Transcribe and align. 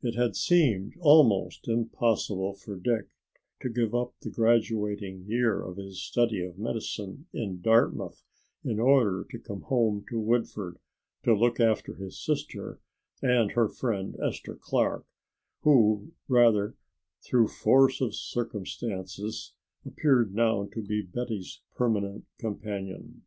It 0.00 0.14
had 0.14 0.36
seemed 0.36 0.94
almost 1.00 1.68
impossible 1.68 2.54
for 2.54 2.76
Dick 2.76 3.08
to 3.60 3.68
give 3.68 3.94
up 3.94 4.14
the 4.22 4.30
graduating 4.30 5.26
year 5.26 5.60
of 5.62 5.76
his 5.76 6.00
study 6.02 6.40
of 6.40 6.56
medicine 6.58 7.26
in 7.34 7.60
Dartmouth 7.60 8.24
in 8.64 8.80
order 8.80 9.26
to 9.30 9.38
come 9.38 9.60
home 9.60 10.06
to 10.08 10.18
Woodford 10.18 10.78
to 11.24 11.34
look 11.34 11.60
after 11.60 11.92
his 11.92 12.18
sister 12.18 12.80
and 13.20 13.50
her 13.50 13.68
friend, 13.68 14.16
Esther 14.18 14.54
Clark, 14.54 15.04
who 15.60 16.14
rather, 16.26 16.74
through 17.22 17.48
force 17.48 18.00
of 18.00 18.14
circumstances, 18.14 19.52
appeared 19.84 20.34
now 20.34 20.64
to 20.72 20.80
be 20.80 21.02
Betty's 21.02 21.60
permanent 21.74 22.24
companion. 22.38 23.24